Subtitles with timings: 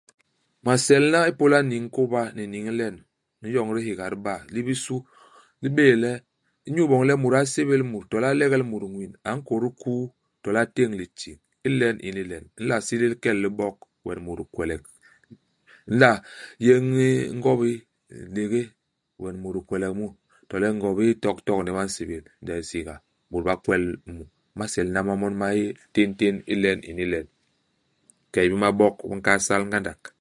[0.65, 2.95] Maselna ipôla niñ i kôba ni niñ i len,
[3.39, 4.35] me n'yoñ dihéga diba.
[4.53, 4.95] Li bisu,
[5.63, 6.11] li bé'é le,
[6.67, 9.63] inyu iboñ le mut a sébél mut, to le a legel mut ñwin, a nkôt
[9.65, 10.03] hikuu
[10.43, 11.35] to le a téñ litiñ.
[11.67, 14.83] Ilen ini len, u nla sélél key i libok, we ni mut ni kwelek.
[15.89, 16.11] U nla
[16.65, 17.77] yéñ nn ngobi i
[18.23, 18.63] hilégé,
[19.21, 20.07] we ni mut ni kwelek mu,
[20.49, 22.95] to le ngobi toktok ini ba nsébél, ndes i nsinga,
[23.29, 23.85] bôt ba kwel
[24.17, 24.23] mu.
[24.55, 27.27] Imaselna ma mon ma yé téntén ilen ini len.
[28.31, 30.01] Bikey bi mabok bi nkahal sal ngandak.